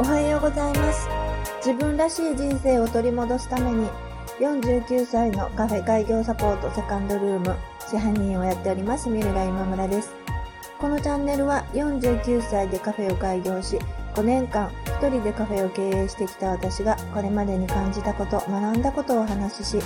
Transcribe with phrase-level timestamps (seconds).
[0.00, 1.08] おはようございます。
[1.56, 3.88] 自分らしい人生を取り戻すために、
[4.38, 10.14] 49歳のカフェ開業サポートセカンドルーム支配人をやっております、ミルラ今村です。
[10.78, 13.80] このチャンネルは49歳でカフェを開業し、
[14.14, 19.78] 5年間一人でカフェを経営してきた私がこれまでに感じたこと、学んだことをお話しし、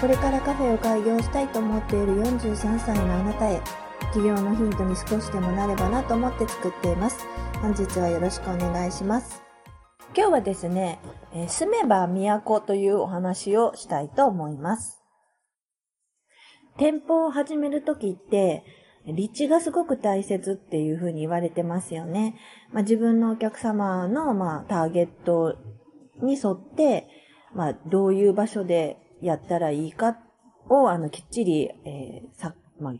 [0.00, 3.60] これからカフェを開業したいと思っている43歳のあなたへ、
[4.14, 7.26] 起業のヒントに少しでもなればなと思って作っています。
[7.60, 9.49] 本日はよろしくお願いします。
[10.12, 10.98] 今日はですね、
[11.32, 15.00] えー住めば都というお話をしたいと思います。
[16.78, 18.64] 店舗を始めるときって、
[19.06, 22.34] 立地がすごく大切っていうふうに言われてますよね。
[22.72, 25.56] まあ、自分のお客様の、まあ、ターゲット
[26.20, 27.06] に沿って、
[27.54, 30.18] まあ、どういう場所でやったらいいか
[30.68, 32.94] を、あの、きっちり、えーさ、まあ、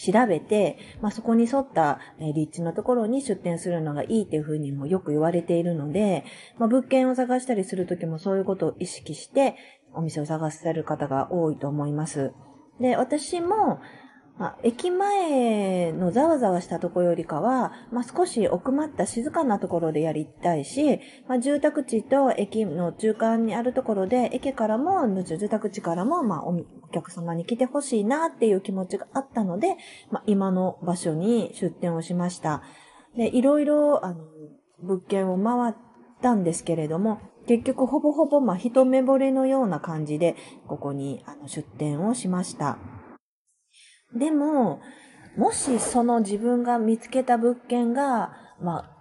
[0.00, 6.24] 調べて、まあ、そこに沿ったえ立地のところに出店するのがいいっていうふうにもよく言われているので、
[6.58, 9.56] まあ、物件を探したりするときもそういうことを意識して
[9.92, 12.32] お店を探せる方が多いと思います。
[12.80, 13.80] で、私も、
[14.38, 26.44] まあ、駅前のざわざわしたところよりかは、まあ、少し奥まった静かなところでやりたいし、まあ、住宅地と駅の中間にあるところで、駅からも、住宅地からも、まあ、
[26.90, 29.76] 客様に来てほしいなっていう気持ちがあったので、
[30.10, 32.62] まあ、今の場所に出店をしました。
[33.16, 34.24] で、いろいろ、あの、
[34.82, 35.74] 物件を回っ
[36.22, 42.78] たんですけれども、結局ほぼほぼ、まあ、一目惚れのような感じで、ここにあの出店をしました。
[44.14, 44.80] でも、
[45.36, 49.00] もしその自分が見つけた物件が、まあ、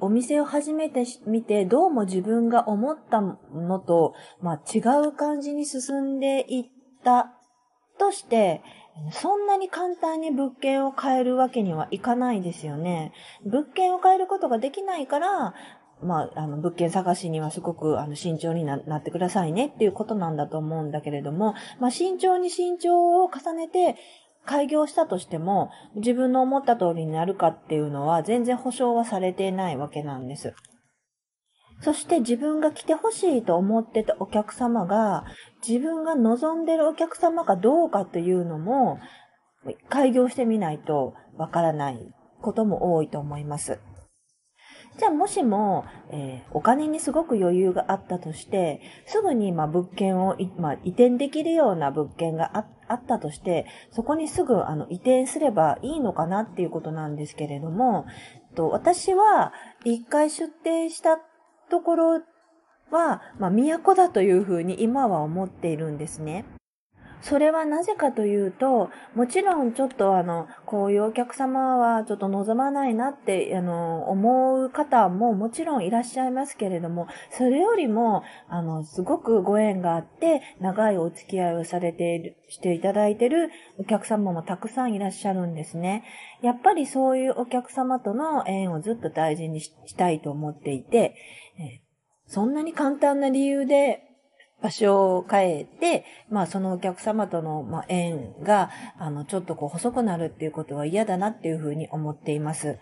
[0.00, 6.64] お店を始めてみて、どうも自分が思ったのと、まあ、違う感じに進んでいっ
[7.02, 7.32] た
[7.98, 8.62] として、
[9.12, 13.12] そんなに簡単に物件を変えるわけにはいかないですよね。
[13.44, 15.54] 物件を変えることができないから、
[16.02, 23.96] まあ、あの、物件探しにはすごく、あの、慎重にななってくださいねっていうことなんだと思うんだけれども、まあ、慎重に慎重を重ねて、
[24.46, 30.54] 開業したとしても、自分の思った通りになるかっていうのは全然保証はされてないわけなんです。
[31.80, 35.24] そして自分が来てほしいと思ってたお客様が、
[35.66, 38.98] 自分が望んでるお客様かどうかというのも、
[39.88, 41.98] 開業してみないとわからない
[42.40, 43.78] ことも多いと思います。
[44.98, 58.04] じゃあもしも、えーお金にすごく余裕があったとして、すぐにまあ物件を、まあ、移転できるような物件がああったとして、そこにすぐあの移転すればいいのかなっていうことなんですけれども、
[58.56, 59.52] と私は
[59.84, 61.20] 一回出店した
[61.70, 62.22] ところ
[62.90, 66.44] は、まあ、都だというふうに今は思っているんですね。
[67.22, 86.04] それはなぜかというと、もちろんちょっとあの、こういうお客様はちょっと望まないなって、あの、思う方ももちろんいらっしゃいますけれども、それよりも、あの、すごくご縁があって、長いお付き合いをされている、していただいているお客様もたくさんいらっしゃるんですね。
[86.42, 91.14] やっぱりそういうお客様との縁をずっと大事にしたいと思っていて、
[92.26, 94.09] そんなに簡単な理由で
[94.62, 102.78] 場所を変えて、まあそのお客様との、まあ、縁が、あの、ちょっとこう細くなるっていうことは嫌だなっていうふうに思っています。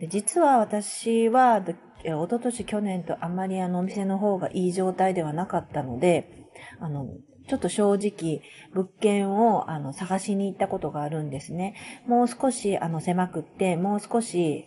[0.00, 6.48] で実は私は、でえ一昨年去年とあんまりあのお店の方がいい状態ではなかったので、
[6.80, 7.08] あの、
[7.48, 8.42] ちょっと正直、
[8.72, 11.74] 物件をあの探しに行ったことがあるんですね。
[12.06, 14.66] もう少しあの狭くって、もう少し、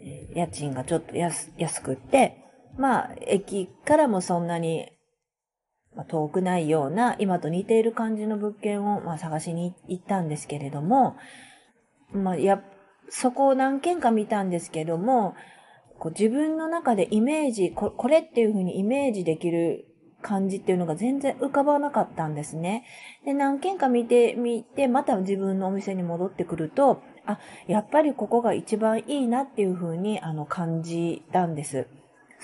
[0.00, 2.44] え家賃がちょっと安安くって、
[2.76, 4.88] まあ、駅からもそんなに、
[5.96, 11.16] ま、遠くないような、今と似ている感じの物件を、ま、探しに行ったんですけれども、
[12.12, 12.62] まあ、や、
[13.08, 15.34] そこを何軒か見たんですけども、
[15.98, 19.86] こう自分の中でイメージこ、これっていうふうにイメージできる
[20.22, 22.84] 感じっていうのが全然浮かばなかったんですね。
[23.24, 31.86] で、何軒か見てみて、また自分のお店に戻ってくると、あ、やっぱりここが一番いいなっていうふうに、あの、感じたんです。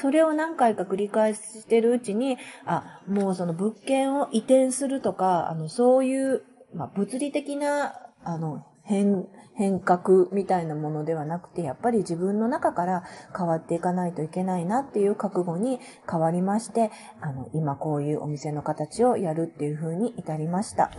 [0.01, 6.43] それを何回か繰り返してるうちに、あ、もうその物件を移転するとか、あの、そういう、
[6.75, 7.95] まあ、物理的な、
[8.25, 13.05] あの、変、変革みたいなものではなくて、やっぱり自分の中から
[13.37, 15.81] 変わっていかないといけないなっていう覚悟に
[16.11, 20.91] 変わりまして、あの、今こういうお店の形をやるっていう風に至りました。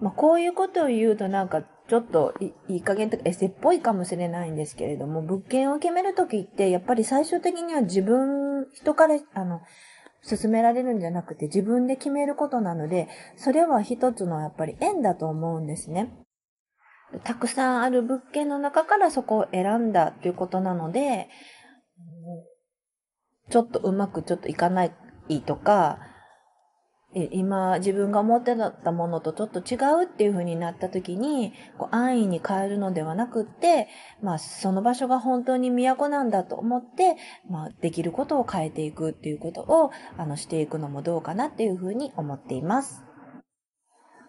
[0.00, 2.34] まあ、こういうことを言うとなんかちょっと
[2.68, 9.60] いい加減とかエセっぽいかもしれないんですけれども、物件を決めるときってやっぱり最終的には自分、人から、あの、
[10.22, 16.16] 進められるんじゃなくて自分で決めることなので、それは一つのやっぱり縁だと思うんですね。
[17.22, 21.28] たくさんある物件の中からそこを選んだということなので、
[23.50, 24.92] ちょっとうまくちょっといかない
[25.44, 25.98] とか、
[27.30, 33.88] 今自分が思ってたものとちょっと違うっていう風になった時に、こう安易に変えるのではなくって、
[34.22, 37.16] まあその場所が本当に都なんだと思って、
[37.48, 43.04] まあできることを変えていくっていうことを、あのしていくのもどうかなっていう風に思っています。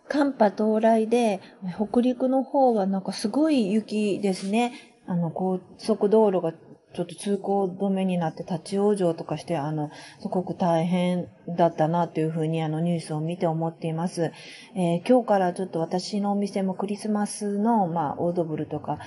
[0.07, 1.41] 寒波到来で、
[1.75, 4.73] 北陸の方はなんかすごい雪ですね。
[5.07, 6.53] あの、高速道路が
[6.95, 11.27] ちょっと通行止めになって立ち往生とかして、あの、すごく大変
[11.57, 14.31] だったなというふうにあのニュースを見て思っています。
[14.75, 18.99] えー、今日からちょっと私のお店もクリスマスの、まあ、オードブルとか、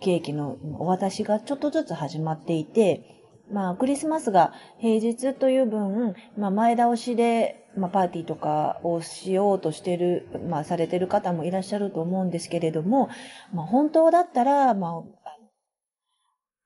[0.00, 3.16] ケーキのお渡しがちょっとずつ始まっていて、
[3.52, 13.08] まあ、クリスマスが平日という分、まあ、前倒しで、まあ、パーティーとかをしようとしてる、まあ、されてる方もいらっしゃると思うんですけれども、
[13.52, 14.92] まあ、本当だったら、まあ、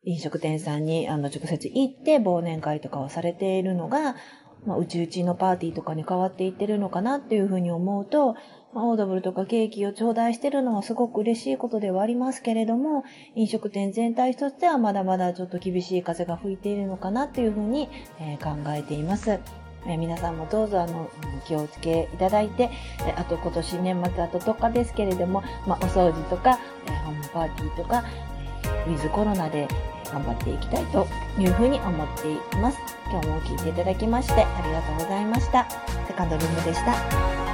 [0.06, 4.16] 飲食店さんにあの直接行って忘年会とかをされているのが、
[4.66, 8.34] まあ、うちうちのパーティーとかに変わっていってるのかなっていうふうに思うと、
[8.72, 13.04] まあ、オードブルとかケーキを頂戴してるのはすごく嬉しいことではありますけれども、
[13.34, 17.88] 飲食店全体としてはまだまだちょっと厳しい風が吹いているのかなっていうふうに、
[18.20, 19.38] え、考えています。
[19.86, 21.10] え皆さんもどうぞあの
[21.46, 22.70] 気をつけいただいて、
[23.06, 28.02] えあと今年年末あと10日ですけれども、まあ、お掃除とか、えホームパーティーとか、
[28.86, 29.68] ウィズコロナで
[30.14, 31.08] 頑張っていきたいと
[31.38, 32.78] いうふうに思っています。
[33.10, 35.68] 今日も聞いていただきましてありがとうございました。
[36.06, 37.53] セカンドルームでした。